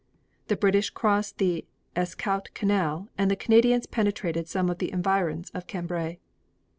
The 0.47 0.55
British 0.55 0.89
crossed 0.89 1.37
the 1.37 1.63
Escaut 1.95 2.49
canal 2.55 3.09
and 3.19 3.29
the 3.29 3.35
Canadians 3.35 3.85
penetrated 3.85 4.47
some 4.49 4.67
of 4.67 4.79
the 4.79 4.91
environs 4.91 5.51
of 5.51 5.67
Cambrai. 5.67 6.17